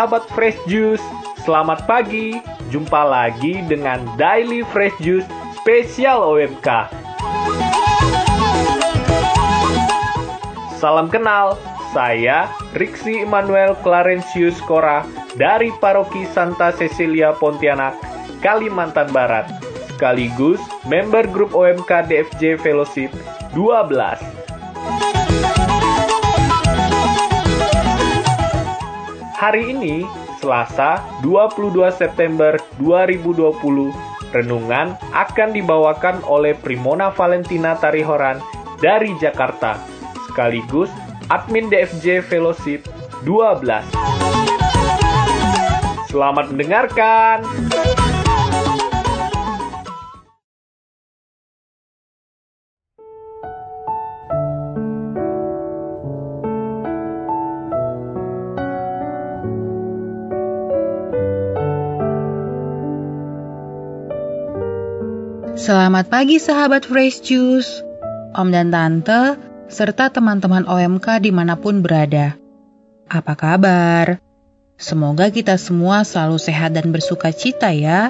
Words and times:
sahabat 0.00 0.24
Fresh 0.32 0.56
Juice, 0.64 1.04
selamat 1.44 1.84
pagi. 1.84 2.40
Jumpa 2.72 3.04
lagi 3.04 3.60
dengan 3.68 4.00
Daily 4.16 4.64
Fresh 4.72 4.96
Juice 4.96 5.28
spesial 5.60 6.24
OMK. 6.24 6.88
Salam 10.80 11.12
kenal, 11.12 11.60
saya 11.92 12.48
Riksi 12.72 13.28
Immanuel 13.28 13.76
Clarencius 13.84 14.56
Kora 14.64 15.04
dari 15.36 15.68
Paroki 15.84 16.24
Santa 16.32 16.72
Cecilia 16.72 17.36
Pontianak, 17.36 17.92
Kalimantan 18.40 19.12
Barat, 19.12 19.52
sekaligus 19.84 20.64
member 20.88 21.28
grup 21.28 21.52
OMK 21.52 22.08
DFJ 22.08 22.56
Fellowship 22.56 23.12
12. 23.52 24.39
Hari 29.40 29.72
ini, 29.72 30.04
Selasa 30.36 31.00
22 31.24 31.72
September 31.96 32.60
2020, 32.76 33.88
renungan 34.36 35.00
akan 35.16 35.56
dibawakan 35.56 36.20
oleh 36.28 36.52
Primona 36.52 37.08
Valentina 37.08 37.72
Tarihoran 37.72 38.36
dari 38.84 39.16
Jakarta, 39.16 39.80
sekaligus 40.28 40.92
admin 41.32 41.72
DFJ 41.72 42.20
Fellowship 42.20 42.84
12. 43.24 43.80
Selamat 46.12 46.52
mendengarkan. 46.52 47.40
Selamat 65.60 66.08
pagi 66.08 66.40
sahabat 66.40 66.88
Fresh 66.88 67.20
Juice, 67.20 67.84
Om 68.32 68.48
dan 68.48 68.72
Tante, 68.72 69.36
serta 69.68 70.08
teman-teman 70.08 70.64
OMK 70.64 71.20
di 71.20 71.28
mana 71.28 71.52
pun 71.60 71.84
berada. 71.84 72.32
Apa 73.12 73.36
kabar? 73.36 74.24
Semoga 74.80 75.28
kita 75.28 75.60
semua 75.60 76.00
selalu 76.00 76.40
sehat 76.40 76.72
dan 76.72 76.88
bersuka 76.88 77.28
cita 77.28 77.76
ya. 77.76 78.08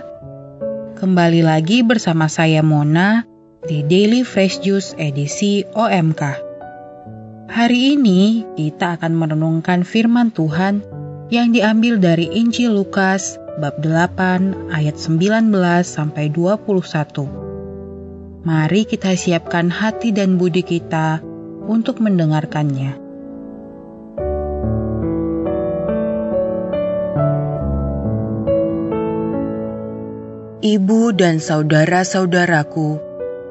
Kembali 0.94 1.42
lagi 1.42 1.82
bersama 1.82 2.30
saya 2.30 2.62
Mona 2.62 3.26
di 3.66 3.82
Daily 3.82 4.22
Fresh 4.22 4.62
Juice 4.62 4.94
edisi 4.94 5.66
OMK. 5.74 6.22
Hari 7.50 7.98
ini 7.98 8.46
kita 8.54 8.94
akan 8.94 9.10
merenungkan 9.18 9.82
firman 9.82 10.30
Tuhan 10.30 10.86
yang 11.34 11.50
diambil 11.50 11.98
dari 11.98 12.30
Injil 12.30 12.78
Lukas 12.78 13.42
bab 13.60 13.84
8 13.84 14.72
ayat 14.72 14.96
19 14.96 15.52
sampai 15.84 16.32
21. 16.32 18.40
Mari 18.40 18.88
kita 18.88 19.12
siapkan 19.12 19.68
hati 19.68 20.16
dan 20.16 20.40
budi 20.40 20.64
kita 20.64 21.20
untuk 21.68 22.00
mendengarkannya. 22.00 22.96
Ibu 30.60 31.00
dan 31.12 31.36
saudara-saudaraku 31.36 32.96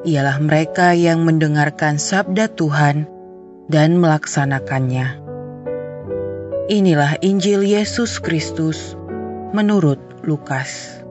ialah 0.09 0.41
mereka 0.41 0.97
yang 0.97 1.21
mendengarkan 1.21 2.01
sabda 2.01 2.49
Tuhan 2.49 3.05
dan 3.69 4.01
melaksanakannya. 4.01 5.21
Inilah 6.69 7.17
Injil 7.21 7.65
Yesus 7.65 8.21
Kristus 8.21 8.98
menurut 9.49 9.97
Lukas. 10.21 11.01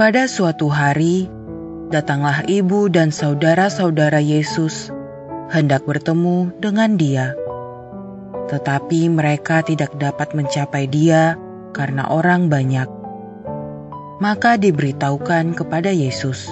Pada 0.00 0.24
suatu 0.24 0.72
hari, 0.72 1.28
datanglah 1.92 2.40
ibu 2.48 2.88
dan 2.88 3.12
saudara-saudara 3.12 4.16
Yesus 4.16 4.88
hendak 5.52 5.84
bertemu 5.84 6.56
dengan 6.56 6.96
Dia, 6.96 7.36
tetapi 8.48 9.12
mereka 9.12 9.60
tidak 9.60 9.92
dapat 10.00 10.32
mencapai 10.32 10.88
Dia 10.88 11.36
karena 11.76 12.08
orang 12.08 12.48
banyak. 12.48 12.88
Maka 14.24 14.56
diberitahukan 14.56 15.52
kepada 15.52 15.92
Yesus, 15.92 16.48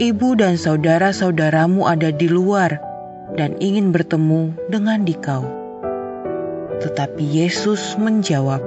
"Ibu 0.00 0.40
dan 0.40 0.56
saudara-saudaramu 0.56 1.84
ada 1.84 2.08
di 2.08 2.32
luar 2.32 2.87
dan 3.34 3.58
ingin 3.60 3.90
bertemu 3.92 4.56
dengan 4.70 5.02
dikau." 5.04 5.44
Tetapi 6.78 7.24
Yesus 7.42 7.98
menjawab, 7.98 8.62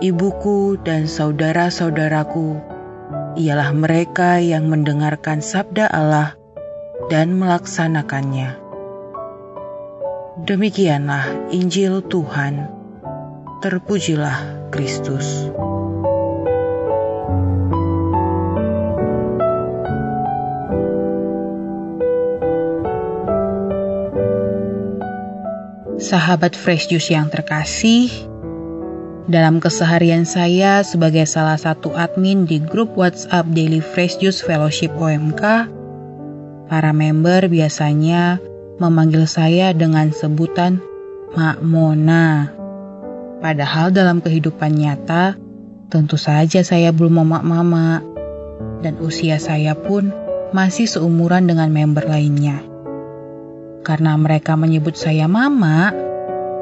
ibuku 0.00 0.80
dan 0.80 1.04
saudara-saudaraku 1.04 2.56
ialah 3.36 3.70
mereka 3.76 4.40
yang 4.40 4.66
mendengarkan 4.66 5.44
sabda 5.44 5.86
Allah 5.86 6.34
dan 7.12 7.36
melaksanakannya. 7.36 8.56
Demikianlah 10.40 11.52
Injil 11.52 12.00
Tuhan. 12.00 12.64
Terpujilah 13.60 14.72
Kristus. 14.72 15.52
Sahabat 26.10 26.58
Fresh 26.58 26.90
Juice 26.90 27.14
yang 27.14 27.30
terkasih, 27.30 28.10
dalam 29.30 29.62
keseharian 29.62 30.26
saya 30.26 30.82
sebagai 30.82 31.22
salah 31.22 31.54
satu 31.54 31.94
admin 31.94 32.50
di 32.50 32.58
grup 32.58 32.98
WhatsApp 32.98 33.46
Daily 33.54 33.78
Fresh 33.78 34.18
Juice 34.18 34.42
Fellowship 34.42 34.90
OMK, 34.98 35.70
para 36.66 36.90
member 36.90 37.46
biasanya 37.46 38.42
memanggil 38.82 39.22
saya 39.30 39.70
dengan 39.70 40.10
sebutan 40.10 40.82
Mak 41.38 41.62
Mona. 41.62 42.50
Padahal 43.38 43.94
dalam 43.94 44.18
kehidupan 44.18 44.82
nyata, 44.82 45.38
tentu 45.94 46.18
saja 46.18 46.66
saya 46.66 46.90
belum 46.90 47.22
memak 47.22 47.46
mama, 47.46 48.02
dan 48.82 48.98
usia 48.98 49.38
saya 49.38 49.78
pun 49.78 50.10
masih 50.50 50.90
seumuran 50.90 51.46
dengan 51.46 51.70
member 51.70 52.02
lainnya. 52.02 52.69
Karena 53.90 54.14
mereka 54.14 54.54
menyebut 54.54 54.94
saya 54.94 55.26
mama, 55.26 55.90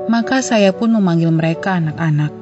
maka 0.09 0.41
saya 0.41 0.72
pun 0.72 0.97
memanggil 0.97 1.28
mereka 1.28 1.77
anak-anak 1.77 2.33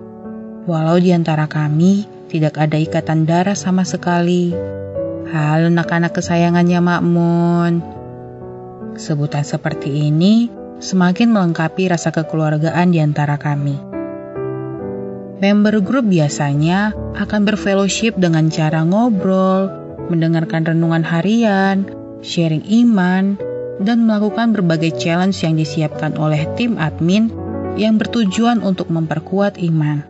walau 0.66 0.98
di 0.98 1.14
antara 1.14 1.46
kami 1.46 2.06
tidak 2.30 2.58
ada 2.58 2.78
ikatan 2.78 3.26
darah 3.26 3.58
sama 3.58 3.86
sekali. 3.86 4.54
Halo 5.26 5.70
anak-anak 5.74 6.14
kesayangannya 6.14 6.78
Makmun. 6.78 7.72
Sebutan 8.94 9.42
seperti 9.42 10.10
ini 10.10 10.50
semakin 10.78 11.34
melengkapi 11.34 11.90
rasa 11.90 12.14
kekeluargaan 12.14 12.94
di 12.94 13.02
antara 13.02 13.38
kami. 13.42 13.78
Member 15.42 15.82
grup 15.82 16.06
biasanya 16.06 16.94
akan 17.18 17.42
berfellowship 17.42 18.14
dengan 18.22 18.54
cara 18.54 18.86
ngobrol, 18.86 19.66
mendengarkan 20.14 20.62
renungan 20.62 21.02
harian, 21.02 21.90
sharing 22.22 22.62
iman, 22.86 23.36
dan 23.82 24.08
melakukan 24.08 24.56
berbagai 24.56 24.96
challenge 24.96 25.44
yang 25.44 25.60
disiapkan 25.60 26.16
oleh 26.16 26.48
tim 26.56 26.80
admin 26.80 27.28
yang 27.76 28.00
bertujuan 28.00 28.64
untuk 28.64 28.88
memperkuat 28.88 29.60
iman. 29.60 30.04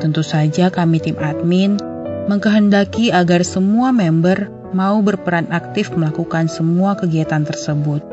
Tentu 0.00 0.20
saja 0.24 0.68
kami 0.68 1.00
tim 1.00 1.16
admin 1.20 1.80
mengkehendaki 2.28 3.12
agar 3.12 3.44
semua 3.44 3.92
member 3.92 4.52
mau 4.70 5.02
berperan 5.02 5.50
aktif 5.50 5.90
melakukan 5.92 6.46
semua 6.46 6.94
kegiatan 6.94 7.42
tersebut. 7.42 8.04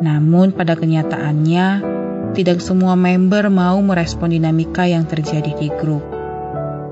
Namun 0.00 0.56
pada 0.56 0.74
kenyataannya, 0.74 1.94
tidak 2.34 2.58
semua 2.58 2.98
member 2.98 3.46
mau 3.52 3.78
merespon 3.78 4.34
dinamika 4.34 4.88
yang 4.88 5.06
terjadi 5.06 5.54
di 5.54 5.70
grup. 5.70 6.02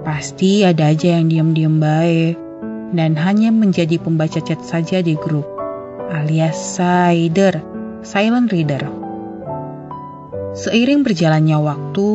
Pasti 0.07 0.63
ada 0.63 0.91
aja 0.91 1.19
yang 1.19 1.27
diam-diam 1.27 1.83
baik 1.83 2.39
dan 2.95 3.17
hanya 3.19 3.51
menjadi 3.51 3.99
pembaca 3.99 4.39
chat 4.39 4.61
saja 4.63 5.01
di 5.03 5.17
grup, 5.17 5.49
alias 6.11 6.59
sider, 6.59 7.63
silent 8.03 8.51
reader. 8.51 8.83
Seiring 10.53 11.07
berjalannya 11.07 11.59
waktu, 11.63 12.09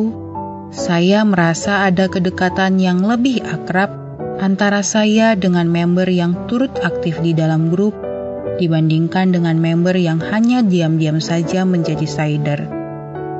saya 0.68 1.24
merasa 1.24 1.88
ada 1.88 2.12
kedekatan 2.12 2.76
yang 2.76 3.00
lebih 3.00 3.40
akrab 3.40 3.88
antara 4.38 4.84
saya 4.84 5.32
dengan 5.32 5.66
member 5.66 6.06
yang 6.06 6.46
turut 6.46 6.70
aktif 6.84 7.18
di 7.24 7.32
dalam 7.32 7.72
grup 7.72 7.96
dibandingkan 8.58 9.32
dengan 9.32 9.56
member 9.56 9.94
yang 9.96 10.20
hanya 10.20 10.60
diam-diam 10.60 11.22
saja 11.22 11.64
menjadi 11.64 12.04
sider. 12.04 12.60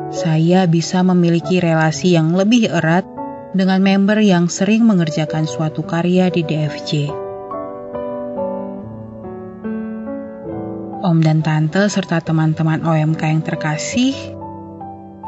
Saya 0.08 0.64
bisa 0.64 1.04
memiliki 1.04 1.60
relasi 1.60 2.16
yang 2.16 2.32
lebih 2.32 2.72
erat 2.72 3.04
dengan 3.52 3.84
member 3.84 4.22
yang 4.24 4.48
sering 4.48 4.88
mengerjakan 4.88 5.44
suatu 5.44 5.84
karya 5.84 6.32
di 6.32 6.46
DFJ. 6.46 7.27
Om 11.08 11.24
dan 11.24 11.40
Tante 11.40 11.88
serta 11.88 12.20
teman-teman 12.20 12.84
OMK 12.84 13.22
yang 13.32 13.40
terkasih, 13.40 14.12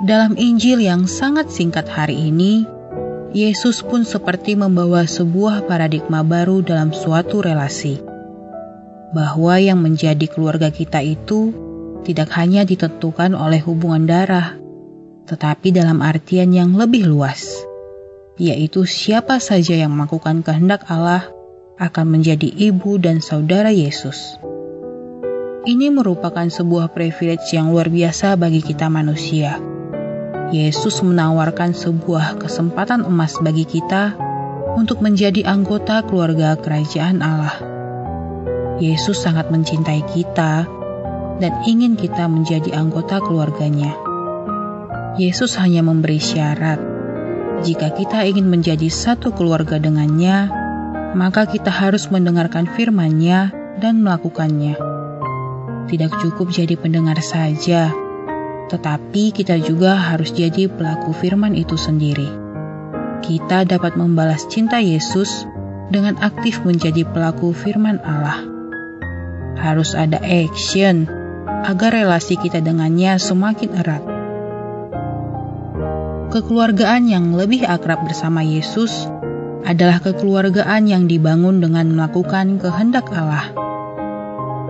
dalam 0.05 0.37
Injil 0.37 0.77
yang 0.85 1.09
sangat 1.09 1.49
singkat 1.49 1.89
hari 1.89 2.29
ini, 2.29 2.69
Yesus 3.33 3.81
pun 3.81 4.05
seperti 4.05 4.61
membawa 4.61 5.09
sebuah 5.09 5.65
paradigma 5.65 6.21
baru 6.21 6.61
dalam 6.61 6.93
suatu 6.93 7.41
relasi. 7.41 7.97
Bahwa 9.17 9.57
yang 9.57 9.81
menjadi 9.81 10.29
keluarga 10.29 10.69
kita 10.69 11.01
itu 11.01 11.57
tidak 12.05 12.29
hanya 12.37 12.69
ditentukan 12.69 13.33
oleh 13.33 13.65
hubungan 13.65 14.05
darah, 14.05 14.61
tetapi 15.33 15.73
dalam 15.73 16.05
artian 16.05 16.53
yang 16.53 16.77
lebih 16.77 17.09
luas, 17.09 17.57
yaitu 18.37 18.85
siapa 18.85 19.41
saja 19.41 19.81
yang 19.81 19.97
melakukan 19.97 20.45
kehendak 20.45 20.85
Allah 20.93 21.25
akan 21.81 22.21
menjadi 22.21 22.53
ibu 22.69 23.01
dan 23.01 23.25
saudara 23.25 23.73
Yesus. 23.73 24.37
Ini 25.61 25.93
merupakan 25.93 26.49
sebuah 26.49 26.97
privilege 26.97 27.53
yang 27.53 27.69
luar 27.69 27.93
biasa 27.93 28.33
bagi 28.41 28.65
kita 28.65 28.89
manusia 28.89 29.61
Yesus 30.51 30.99
menawarkan 31.07 31.79
sebuah 31.79 32.43
kesempatan 32.43 33.07
emas 33.07 33.39
bagi 33.39 33.63
kita 33.63 34.19
untuk 34.75 34.99
menjadi 34.99 35.47
anggota 35.47 36.03
keluarga 36.03 36.59
kerajaan 36.59 37.23
Allah. 37.23 37.55
Yesus 38.83 39.23
sangat 39.23 39.55
mencintai 39.55 40.03
kita 40.11 40.67
dan 41.39 41.53
ingin 41.63 41.95
kita 41.95 42.27
menjadi 42.27 42.75
anggota 42.75 43.23
keluarganya. 43.23 43.95
Yesus 45.23 45.55
hanya 45.63 45.87
memberi 45.87 46.19
syarat, 46.19 46.83
jika 47.63 47.95
kita 47.95 48.27
ingin 48.27 48.51
menjadi 48.51 48.91
satu 48.91 49.31
keluarga 49.31 49.79
dengannya, 49.79 50.51
maka 51.15 51.47
kita 51.47 51.71
harus 51.71 52.11
mendengarkan 52.11 52.67
firman-Nya 52.67 53.55
dan 53.79 54.03
melakukannya. 54.03 54.90
Tidak 55.89 56.13
cukup 56.21 56.53
jadi 56.53 56.77
pendengar 56.77 57.17
saja, 57.25 57.95
tetapi 58.71 59.33
kita 59.33 59.59
juga 59.59 59.97
harus 59.97 60.31
jadi 60.31 60.69
pelaku 60.71 61.17
firman 61.17 61.57
itu 61.57 61.75
sendiri. 61.75 62.29
Kita 63.21 63.65
dapat 63.65 63.97
membalas 63.97 64.47
cinta 64.49 64.79
Yesus 64.79 65.45
dengan 65.91 66.17
aktif 66.23 66.63
menjadi 66.63 67.03
pelaku 67.05 67.51
firman 67.51 67.99
Allah. 68.07 68.47
Harus 69.61 69.93
ada 69.93 70.23
action 70.23 71.11
agar 71.67 71.93
relasi 71.93 72.39
kita 72.39 72.63
dengannya 72.65 73.19
semakin 73.21 73.71
erat. 73.77 74.03
Kekeluargaan 76.31 77.11
yang 77.11 77.35
lebih 77.35 77.67
akrab 77.67 78.07
bersama 78.07 78.47
Yesus 78.47 79.11
adalah 79.67 79.99
kekeluargaan 79.99 80.87
yang 80.87 81.05
dibangun 81.11 81.59
dengan 81.59 81.91
melakukan 81.91 82.63
kehendak 82.63 83.11
Allah. 83.11 83.51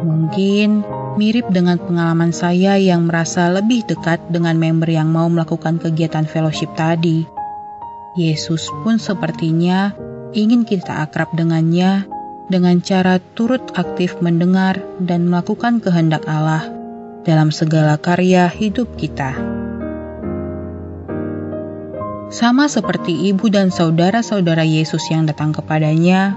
Mungkin 0.01 0.83
mirip 1.19 1.47
dengan 1.51 1.81
pengalaman 1.81 2.31
saya 2.31 2.77
yang 2.77 3.09
merasa 3.09 3.49
lebih 3.51 3.87
dekat 3.87 4.21
dengan 4.29 4.59
member 4.59 4.91
yang 4.91 5.11
mau 5.11 5.27
melakukan 5.27 5.81
kegiatan 5.81 6.27
fellowship 6.29 6.71
tadi. 6.77 7.27
Yesus 8.19 8.67
pun 8.83 8.99
sepertinya 8.99 9.95
ingin 10.35 10.67
kita 10.67 11.07
akrab 11.07 11.31
dengannya 11.35 12.07
dengan 12.51 12.83
cara 12.83 13.23
turut 13.39 13.63
aktif 13.79 14.19
mendengar 14.19 14.83
dan 14.99 15.31
melakukan 15.31 15.79
kehendak 15.79 16.27
Allah 16.27 16.67
dalam 17.23 17.55
segala 17.55 17.95
karya 17.95 18.51
hidup 18.51 18.99
kita. 18.99 19.39
Sama 22.31 22.67
seperti 22.67 23.31
ibu 23.31 23.51
dan 23.51 23.71
saudara-saudara 23.71 24.63
Yesus 24.67 25.03
yang 25.11 25.27
datang 25.27 25.55
kepadanya, 25.55 26.35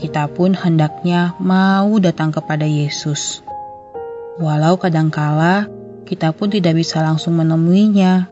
kita 0.00 0.28
pun 0.32 0.56
hendaknya 0.56 1.36
mau 1.40 1.96
datang 2.00 2.32
kepada 2.32 2.64
Yesus. 2.64 3.43
Walau 4.34 4.74
kadangkala 4.82 5.70
kita 6.10 6.34
pun 6.34 6.50
tidak 6.50 6.74
bisa 6.74 7.00
langsung 7.00 7.38
menemuinya 7.38 8.28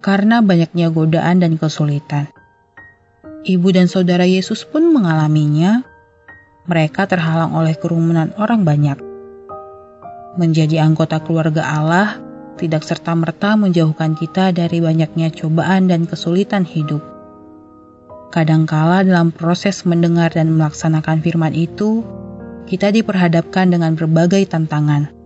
karena 0.00 0.40
banyaknya 0.40 0.88
godaan 0.88 1.44
dan 1.44 1.60
kesulitan. 1.60 2.32
Ibu 3.44 3.68
dan 3.76 3.92
saudara 3.92 4.24
Yesus 4.24 4.64
pun 4.64 4.88
mengalaminya. 4.88 5.84
Mereka 6.64 7.04
terhalang 7.04 7.52
oleh 7.52 7.76
kerumunan 7.76 8.32
orang 8.40 8.64
banyak. 8.64 8.96
Menjadi 10.40 10.80
anggota 10.80 11.20
keluarga 11.20 11.60
Allah 11.60 12.16
tidak 12.56 12.88
serta-merta 12.88 13.60
menjauhkan 13.60 14.16
kita 14.16 14.48
dari 14.48 14.80
banyaknya 14.80 15.28
cobaan 15.28 15.92
dan 15.92 16.08
kesulitan 16.08 16.64
hidup. 16.64 17.04
Kadangkala 18.32 19.04
dalam 19.04 19.28
proses 19.28 19.84
mendengar 19.84 20.32
dan 20.32 20.56
melaksanakan 20.56 21.20
firman 21.20 21.52
itu, 21.52 22.00
kita 22.64 22.88
diperhadapkan 22.96 23.68
dengan 23.68 23.92
berbagai 23.92 24.48
tantangan. 24.48 25.23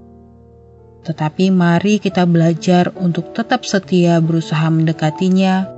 Tetapi 1.07 1.55
mari 1.55 2.03
kita 2.03 2.27
belajar 2.27 2.91
untuk 2.99 3.31
tetap 3.37 3.63
setia 3.63 4.19
berusaha 4.19 4.67
mendekatinya, 4.69 5.69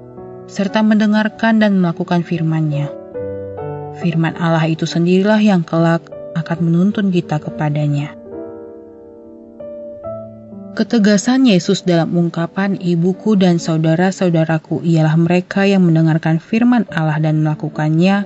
serta 0.50 0.82
mendengarkan 0.82 1.62
dan 1.62 1.78
melakukan 1.78 2.26
firman-Nya. 2.26 2.90
Firman 4.00 4.34
Allah 4.40 4.66
itu 4.66 4.88
sendirilah 4.88 5.38
yang 5.38 5.62
kelak 5.62 6.08
akan 6.34 6.58
menuntun 6.64 7.14
kita 7.14 7.38
kepadanya. 7.38 8.16
Ketegasan 10.70 11.44
Yesus 11.44 11.82
dalam 11.84 12.14
ungkapan 12.14 12.78
ibuku 12.78 13.36
dan 13.36 13.60
saudara-saudaraku 13.60 14.80
ialah 14.86 15.18
mereka 15.18 15.66
yang 15.66 15.84
mendengarkan 15.84 16.40
firman 16.40 16.88
Allah 16.94 17.20
dan 17.20 17.44
melakukannya, 17.44 18.24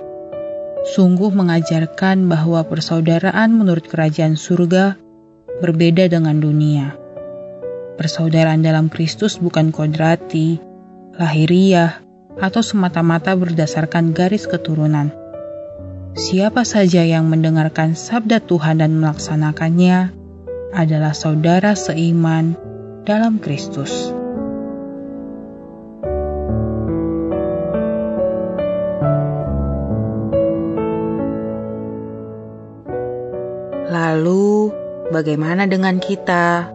sungguh 0.95 1.33
mengajarkan 1.33 2.29
bahwa 2.29 2.63
persaudaraan 2.69 3.57
menurut 3.57 3.89
kerajaan 3.89 4.37
surga 4.37 5.01
berbeda 5.63 6.11
dengan 6.11 6.41
dunia. 6.43 6.97
Persaudaraan 7.95 8.65
dalam 8.65 8.91
Kristus 8.91 9.39
bukan 9.39 9.71
kodrati, 9.71 10.59
lahiriah, 11.15 12.03
atau 12.41 12.63
semata-mata 12.65 13.39
berdasarkan 13.39 14.11
garis 14.11 14.51
keturunan. 14.51 15.15
Siapa 16.15 16.63
saja 16.67 17.03
yang 17.03 17.27
mendengarkan 17.31 17.95
sabda 17.95 18.43
Tuhan 18.43 18.83
dan 18.83 18.99
melaksanakannya 18.99 20.15
adalah 20.75 21.15
saudara 21.15 21.79
seiman 21.79 22.59
dalam 23.07 23.39
Kristus. 23.39 24.24
Bagaimana 35.15 35.71
dengan 35.71 36.03
kita? 36.03 36.75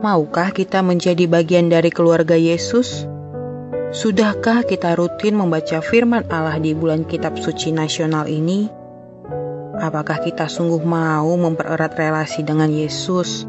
Maukah 0.00 0.56
kita 0.56 0.80
menjadi 0.80 1.28
bagian 1.28 1.68
dari 1.68 1.92
keluarga 1.92 2.32
Yesus? 2.32 3.04
Sudahkah 3.92 4.64
kita 4.64 4.96
rutin 4.96 5.36
membaca 5.36 5.84
firman 5.84 6.24
Allah 6.32 6.56
di 6.56 6.72
bulan 6.72 7.04
kitab 7.04 7.36
suci 7.36 7.76
nasional 7.76 8.24
ini? 8.24 8.72
Apakah 9.76 10.24
kita 10.24 10.48
sungguh 10.48 10.80
mau 10.80 11.28
mempererat 11.36 11.92
relasi 11.92 12.40
dengan 12.40 12.72
Yesus 12.72 13.44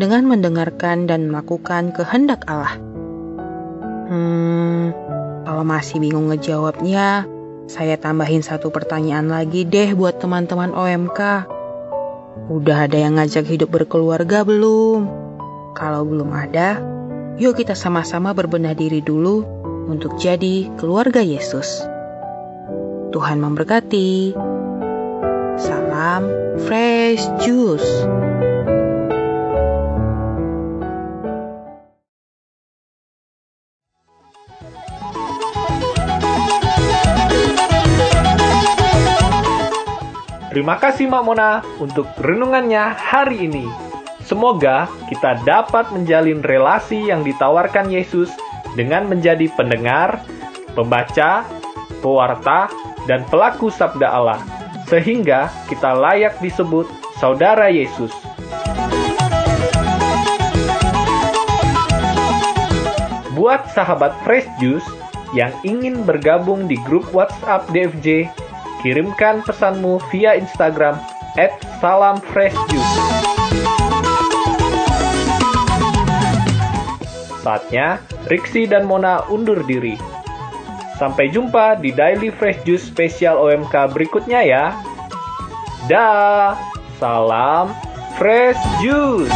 dengan 0.00 0.24
mendengarkan 0.24 1.04
dan 1.04 1.28
melakukan 1.28 1.92
kehendak 1.92 2.48
Allah? 2.48 2.80
Hmm, 4.08 4.96
kalau 5.44 5.68
masih 5.68 6.00
bingung 6.00 6.32
ngejawabnya, 6.32 7.28
saya 7.68 8.00
tambahin 8.00 8.40
satu 8.40 8.72
pertanyaan 8.72 9.28
lagi 9.28 9.68
deh 9.68 9.92
buat 9.92 10.16
teman-teman 10.16 10.72
OMK. 10.72 11.52
Udah 12.46 12.84
ada 12.84 13.00
yang 13.00 13.16
ngajak 13.16 13.48
hidup 13.48 13.72
berkeluarga 13.72 14.44
belum? 14.44 15.08
Kalau 15.72 16.04
belum 16.04 16.30
ada, 16.36 16.78
yuk 17.40 17.56
kita 17.56 17.72
sama-sama 17.72 18.36
berbenah 18.36 18.76
diri 18.76 19.00
dulu 19.00 19.40
untuk 19.88 20.20
jadi 20.20 20.68
keluarga 20.76 21.24
Yesus. 21.24 21.80
Tuhan 23.16 23.40
memberkati. 23.40 24.36
Salam 25.56 26.28
Fresh 26.68 27.24
Juice. 27.40 28.25
Terima 40.56 40.80
kasih 40.80 41.04
Mak 41.12 41.20
Mona 41.20 41.60
untuk 41.76 42.08
renungannya 42.16 42.96
hari 42.96 43.44
ini. 43.44 43.68
Semoga 44.24 44.88
kita 45.12 45.44
dapat 45.44 45.92
menjalin 45.92 46.40
relasi 46.40 47.12
yang 47.12 47.20
ditawarkan 47.20 47.92
Yesus 47.92 48.32
dengan 48.72 49.04
menjadi 49.04 49.52
pendengar, 49.52 50.24
pembaca, 50.72 51.44
pewarta, 52.00 52.72
dan 53.04 53.28
pelaku 53.28 53.68
sabda 53.68 54.08
Allah, 54.08 54.40
sehingga 54.88 55.52
kita 55.68 55.92
layak 55.92 56.40
disebut 56.40 56.88
saudara 57.20 57.68
Yesus. 57.68 58.16
Buat 63.36 63.68
sahabat 63.76 64.16
Fresh 64.24 64.48
Juice 64.56 64.88
yang 65.36 65.52
ingin 65.68 66.00
bergabung 66.00 66.64
di 66.64 66.80
grup 66.80 67.04
WhatsApp 67.12 67.68
DFJ, 67.76 68.32
Kirimkan 68.84 69.40
pesanmu 69.46 70.00
via 70.12 70.36
Instagram 70.36 71.00
at 71.40 71.56
salamfreshjuice. 71.80 72.96
Saatnya, 77.46 78.02
Riksi 78.26 78.66
dan 78.66 78.90
Mona 78.90 79.22
undur 79.30 79.62
diri. 79.64 79.94
Sampai 80.98 81.28
jumpa 81.30 81.78
di 81.78 81.92
Daily 81.92 82.32
Fresh 82.32 82.64
Juice 82.64 82.88
spesial 82.88 83.38
OMK 83.38 83.94
berikutnya 83.94 84.40
ya. 84.42 84.64
Dah, 85.86 86.58
salam 86.98 87.70
Fresh 88.18 88.58
Juice. 88.82 89.30